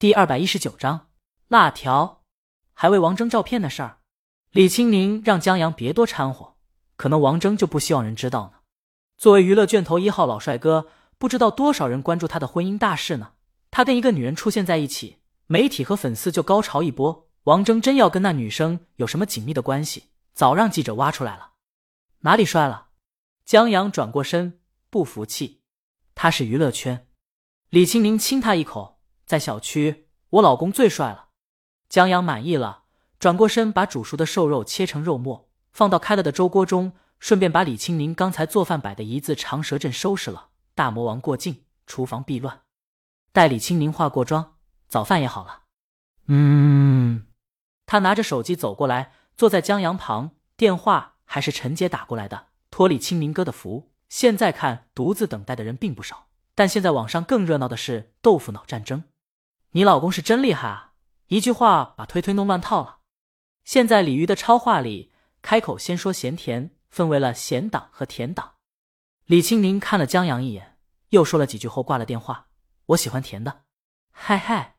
[0.00, 1.08] 第二百一十九章
[1.48, 2.22] 辣条，
[2.72, 3.98] 还为王峥照片的事儿，
[4.52, 6.54] 李青宁让江阳别多掺和，
[6.94, 8.60] 可能王峥就不希望人知道呢。
[9.16, 10.86] 作为娱乐圈头一号老帅哥，
[11.18, 13.32] 不知道多少人关注他的婚姻大事呢。
[13.72, 15.16] 他跟一个女人出现在一起，
[15.48, 17.28] 媒体和粉丝就高潮一波。
[17.42, 21.54] 王峥真要跟那女生有什么紧密的关系，早让记者挖出来了。
[22.20, 22.90] 哪里帅了？
[23.44, 24.60] 江阳转过身，
[24.90, 25.62] 不服气。
[26.14, 27.08] 他是娱乐圈。
[27.70, 28.97] 李青宁亲他一口。
[29.28, 31.28] 在小区，我老公最帅了。
[31.90, 32.84] 江阳满意了，
[33.18, 40.48] 转过身把煮熟的瘦肉切成肉末，放到开了的粥锅中，顺便把李青宁刚才做饭摆的一字长蛇阵收拾了。
[40.74, 42.62] 大魔王过境，厨房必乱。
[43.30, 44.54] 待李青宁化过妆，
[44.88, 45.64] 早饭也好了。
[46.28, 47.26] 嗯，
[47.84, 53.92] 他拿着手机走过来，坐在江阳旁，电话还是陈姐打过来的，托李青宁哥的福。
[54.08, 59.04] 现在看，独自等待的人并不少，但现在网上更热闹的是豆腐脑战争。
[59.72, 60.94] 你老公是真厉害啊！
[61.26, 63.00] 一句话把推推弄乱套了。
[63.64, 68.54] 现在鲤鱼的超话里，开口先说咸甜，分为了咸党和甜党。
[69.26, 70.78] 李青宁看了江阳一眼，
[71.10, 72.48] 又说了几句后挂了电话。
[72.86, 73.64] 我喜欢甜的。
[74.10, 74.76] 嗨嗨，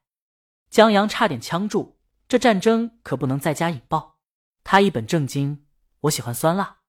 [0.71, 4.17] 江阳差点呛住，这战争可不能在家引爆。
[4.63, 5.67] 他一本正经，
[6.01, 6.79] 我喜欢酸辣。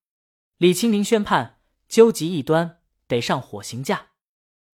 [0.56, 4.12] 李青宁宣判，究极一端，得上火刑架。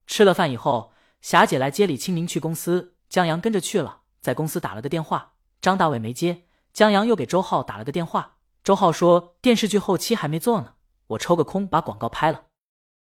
[0.07, 2.96] 吃了饭以后，霞姐来接李青宁去公司。
[3.09, 6.45] 江阳跟着去了，在公司打了个电话，张大卫没接。
[6.73, 10.75] 江阳又给周浩打了个电话，周浩说电视剧后期还没做呢，
[11.09, 12.47] 我抽个空把广告拍了。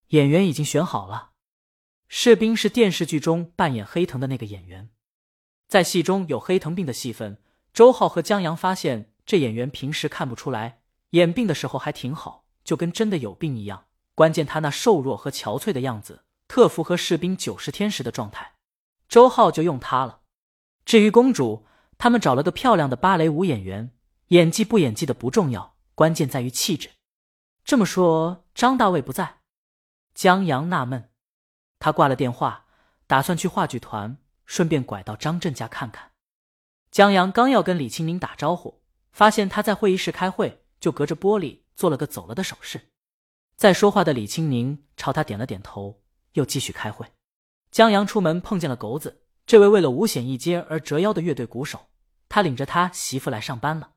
[0.07, 1.31] 演员已经选好了，
[2.07, 4.89] 士兵是电视剧中扮演黑藤的那个演员，
[5.67, 7.43] 在戏中有黑藤病的戏份。
[7.71, 13.85] 周浩和江阳发现这演员平时看不出来，演病的时候还挺好，就跟真的有病一样。
[14.15, 18.53] 关键他那瘦弱和憔悴的样子，特符合士兵九十天时的状态。
[19.09, 20.21] 周浩就用他了。
[20.85, 21.65] 至于公主，
[21.97, 23.91] 他们找了个漂亮的芭蕾舞演员，
[24.27, 26.91] 演技不演技的不重要，关键在于气质。
[27.65, 29.39] 这么说，张大卫不在？
[30.13, 31.09] 江阳纳闷，
[31.79, 32.65] 他挂了电话，
[33.07, 36.11] 打算去话剧团，顺便拐到张震家看看。
[36.91, 38.81] 江阳刚要跟李青宁打招呼，
[39.11, 42.89] 发现他在会议室开会，就隔着玻璃做了个走了的手势。
[43.55, 46.01] 在说话的李青宁朝他点了点头，
[46.33, 47.05] 又继续开会。
[47.71, 51.87] 江阳出门碰见了狗子，这位为了五险一金而折腰的乐队鼓手，
[52.27, 53.91] 他领着他媳妇来上班了。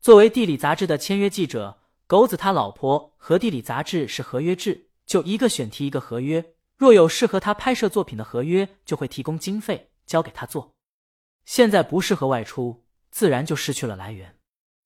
[0.00, 10.74] 作为地理杂志的签约记者，狗子他老婆和地理杂志是合约制，就一个选题一个合约，若有适合他拍摄作品的合约，就会提供经费交给他做。
[11.44, 14.36] 现在不适合外出，自然就失去了来源。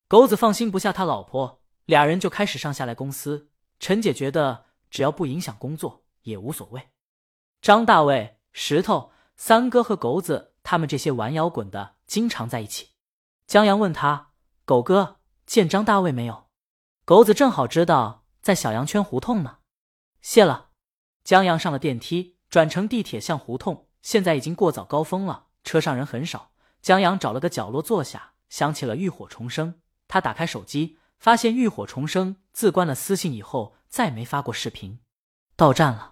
[0.07, 3.49] 狗子放心不下他老婆，俩人就开始上下来公司。
[3.79, 6.89] 陈姐觉得只要不影响工作，也无所谓。
[7.61, 12.89] 张大卫、石头、三哥和狗子，他们这些玩摇滚的经常在一起。
[13.45, 14.31] 江阳问他
[14.65, 16.47] ：“狗哥见张大卫没有？”
[17.05, 19.59] 狗子正好知道在小羊圈胡同呢。
[20.21, 20.69] 谢了。
[21.23, 23.87] 江阳上了电梯，转乘地铁向胡同。
[24.01, 26.53] 现在已经过早高峰了，车上人很少。
[26.81, 29.79] 江阳找了个角落坐下，想起了浴火重生。
[30.07, 34.99] 他打开手机，发现浴火重生自关了私信以后，再没发过视频。
[35.55, 36.10] 到站了。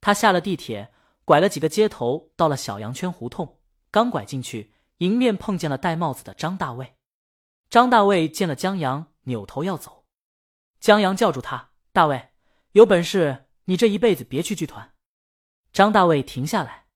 [0.00, 0.92] 他下了地铁，
[1.24, 3.58] 拐了几个街头，到了小羊圈胡同。
[3.90, 6.94] 刚拐进去，迎面碰见了戴帽子的张大卫。
[7.70, 10.04] 张大卫见了江阳，扭头要走。
[10.80, 12.30] 江阳叫住他：“大卫，
[12.72, 14.94] 有本事你这一辈子别去剧团。”
[15.72, 16.86] 张大卫停下来，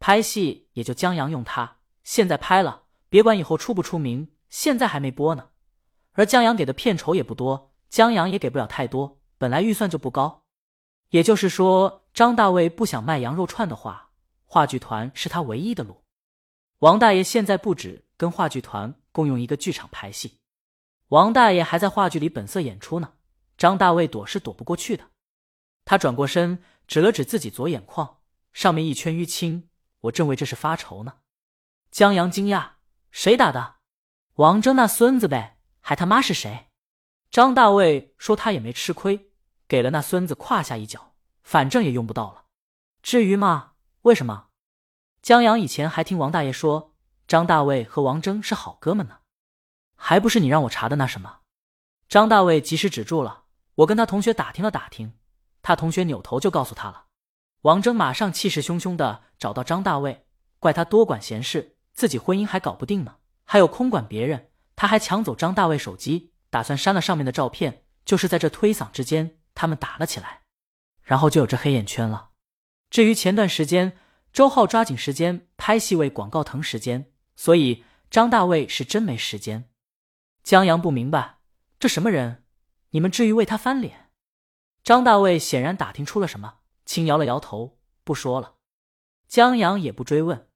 [0.00, 5.50] 拍戏也就江阳用他，现在拍了，别管以后出不出名，现在还没播呢。
[6.12, 10.45] 而江阳给的片酬也不多，江阳也给不了太多，本来预算就不高。
[11.10, 14.10] 也就是说，张大卫不想卖羊肉串的话，
[14.44, 16.02] 话剧团是他唯一的路。
[16.80, 20.40] 王大爷现在不止跟话剧团共用一个剧场排戏，
[21.08, 23.14] 王大爷还在话剧里本色演出呢。
[23.56, 25.04] 张大卫躲是躲不过去的。
[25.84, 28.18] 他转过身，指了指自己左眼眶，
[28.52, 29.70] 上面一圈淤青。
[30.00, 31.14] 我正为这事发愁呢。
[31.90, 32.72] 江阳惊讶
[33.10, 33.76] ：“谁打的？
[34.34, 36.66] 王征那孙子呗，还他妈是谁？”
[37.30, 39.30] 张大卫说：“他也没吃亏。”
[39.68, 42.44] 给了那孙子胯下一脚，反正也用不到了。
[43.02, 43.72] 至于吗？
[44.02, 44.46] 为什么？
[45.22, 46.94] 江阳以前还听王大爷说，
[47.26, 49.18] 张大卫和王峥是好哥们呢，
[49.96, 51.40] 还不是你让我查的那什么？
[52.08, 53.44] 张大卫及时止住了。
[53.76, 55.14] 我跟他同学打听了打听，
[55.62, 57.06] 他同学扭头就告诉他了。
[57.62, 60.26] 王峥马上气势汹汹的找到张大卫，
[60.58, 64.50] 怪他多管闲事，自己婚姻还搞不定呢，还有空管别人。
[64.76, 67.82] 他还抢走张大卫手机，打算删了上面的照片。
[68.04, 69.35] 就是在这推搡之间。
[69.56, 70.42] 他们打了起来，
[71.02, 72.30] 然后就有这黑眼圈了。
[72.88, 73.98] 至于前段时间
[74.32, 79.68] 周浩抓紧时间拍戏为广告腾时间，所以张大卫是真没时间。
[80.44, 81.38] 江阳不明白
[81.80, 82.44] 这什么人，
[82.90, 84.10] 你们至于为他翻脸？
[84.84, 88.54] 张大卫显然打听出了什么，轻摇了摇头，不说了。
[89.26, 90.48] 江阳也不追问，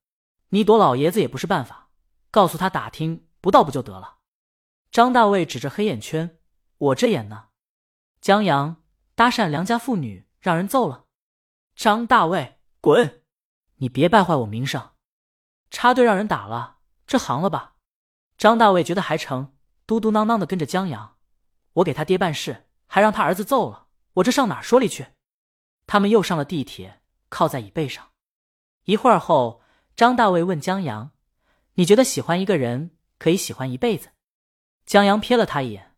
[0.50, 1.88] 你躲老爷子也不是办法，
[2.30, 4.18] 告诉他打听不到不就得了。
[4.92, 6.38] 张大卫指着黑眼圈，
[6.78, 7.46] 我这眼呢？
[8.20, 8.82] 江阳
[9.20, 11.04] 搭讪良家妇女，让人揍了。
[11.76, 13.22] 张大卫，滚！
[13.74, 14.92] 你别败坏我名声。
[15.68, 17.74] 插队让人打了，这行了吧？
[18.38, 19.54] 张大卫觉得还成。
[19.86, 21.18] 嘟嘟囔囔的跟着江阳，
[21.74, 25.08] 我给他爹办事，还让他儿子揍了我，这上哪说理去？
[25.86, 28.12] 他们又上了地铁，靠在椅背上。
[28.84, 29.60] 一会儿后，
[29.94, 31.10] 张大卫问江阳
[31.76, 34.08] ：“你觉得喜欢一个人可以喜欢一辈子？”
[34.86, 35.94] 江阳瞥了他一眼：“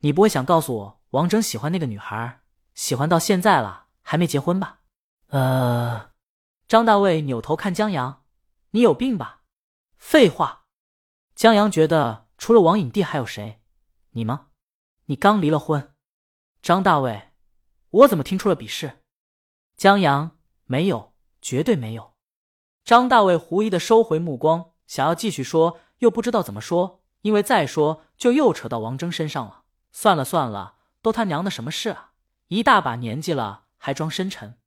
[0.00, 2.39] 你不会想告诉我，王峥喜欢那个女孩，
[2.80, 4.80] 喜欢到现在了还没结婚吧？”
[5.28, 6.12] 呃，
[6.66, 8.24] 张大卫扭头看江阳
[8.72, 9.42] ：“你有病吧？”
[9.98, 10.64] 废话。
[11.34, 12.28] 江阳觉得。
[12.38, 13.60] 除了王影帝还有谁？
[14.12, 14.46] 你吗？
[15.04, 15.94] 你刚离了婚。
[16.62, 17.32] 张大卫，
[17.90, 19.02] 我怎么听出了鄙视？
[19.76, 21.12] 江阳，没有，
[21.42, 22.14] 绝对没有。
[22.82, 29.64] 张大卫狐疑的收回目光，想要继续说，又不知道怎么说，因为再说就又扯到王峥身上了。
[29.92, 32.09] 算了算了，都他娘的什么事啊！
[32.50, 34.58] 一大把年纪了，还装深沉。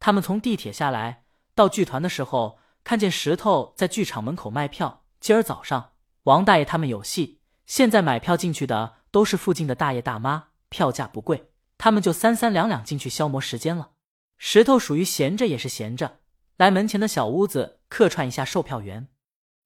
[0.00, 1.24] 他们从地铁下来，
[1.54, 5.04] 到剧团的时候，看见石头在剧场门口卖票。
[5.20, 5.92] 今儿早上。
[6.24, 13.92] 王大爷他们有戏，现在买票进去的都是附近的大爷大妈，票价不贵，他们就三三两两进去消磨时间了。
[14.36, 16.18] 石头属于闲着也是闲着，
[16.56, 19.06] 来门前的小屋子客串一下售票员。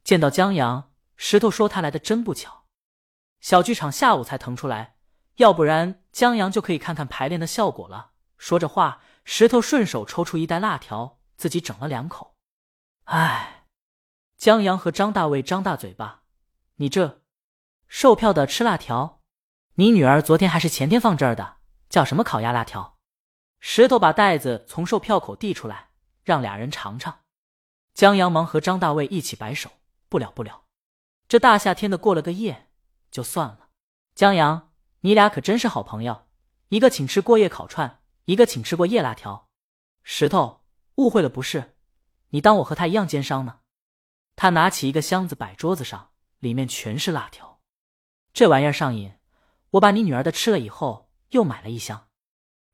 [0.04, 2.64] 见到江阳，石头说他来的真不巧，
[3.40, 4.95] 小剧场下午才腾出来，
[5.36, 8.12] 要不然江阳就可以看看排练的效果了。
[8.38, 12.36] 说着话，石头顺手抽出一袋辣条，自己整了两口。
[13.04, 13.66] 唉，
[14.36, 16.22] 江阳和张大卫张大嘴巴。
[16.76, 17.22] 你这
[17.86, 19.20] 售票的吃辣条，
[19.74, 21.56] 你女儿昨天还是前天放这儿的，
[21.88, 22.98] 叫什么烤鸭辣条？
[23.60, 25.90] 石头把袋子从售票口递出来，
[26.22, 27.20] 让俩人尝尝。
[27.94, 29.70] 江阳忙和张大卫一起摆手，
[30.08, 30.64] 不了不了，
[31.26, 32.68] 这大夏天的过了个夜
[33.10, 33.68] 就算了。
[34.14, 34.72] 江阳，
[35.06, 36.26] 你俩可真是好朋友，
[36.70, 39.48] 一个请吃过夜烤串，一个请吃过夜辣条。
[40.02, 40.64] 石头
[40.96, 41.76] 误会了不是？
[42.30, 43.60] 你当我和他一样奸商呢？
[44.34, 46.10] 他拿起一个箱子摆桌子上。
[46.40, 47.60] 里面全是辣条，
[48.32, 49.14] 这玩意儿上瘾。
[49.70, 52.08] 我把你女儿的吃了以后，又买了一箱，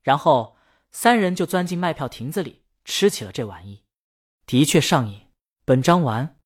[0.01, 0.57] 然后
[0.91, 3.85] 三人就钻进卖票亭子里吃起了这玩意，
[4.47, 5.27] 的确上瘾。
[5.65, 6.39] 本章完。